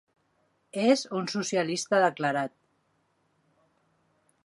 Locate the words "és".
0.83-1.03